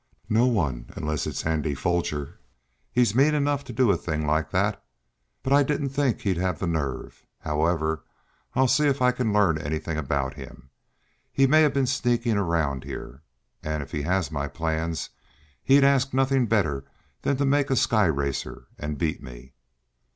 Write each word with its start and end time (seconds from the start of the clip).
"No 0.29 0.47
one, 0.47 0.89
unless 0.95 1.27
it's 1.27 1.45
Andy 1.45 1.75
Foger. 1.75 2.39
He's 2.91 3.13
mean 3.13 3.35
enough 3.35 3.63
to 3.65 3.71
do 3.71 3.91
a 3.91 3.97
thing 3.97 4.25
like 4.25 4.49
that, 4.49 4.83
but 5.43 5.53
I 5.53 5.61
didn't 5.61 5.89
think 5.89 6.21
he'd 6.21 6.37
have 6.37 6.57
the 6.57 6.65
nerve. 6.65 7.23
However, 7.41 8.03
I'll 8.55 8.67
see 8.67 8.87
if 8.87 8.99
I 8.99 9.11
can 9.11 9.31
learn 9.31 9.59
anything 9.59 9.97
about 9.99 10.33
him. 10.33 10.71
He 11.31 11.45
may 11.45 11.61
have 11.61 11.75
been 11.75 11.85
sneaking 11.85 12.35
around, 12.37 12.83
and 12.83 13.83
if 13.83 13.91
he 13.91 14.01
has 14.01 14.31
my 14.31 14.47
plans 14.47 15.11
he'd 15.63 15.83
ask 15.83 16.15
nothing 16.15 16.47
better 16.47 16.83
than 17.21 17.37
to 17.37 17.45
make 17.45 17.69
a 17.69 17.75
sky 17.75 18.05
racer 18.05 18.69
and 18.79 18.97
beat 18.97 19.21
me." 19.21 19.53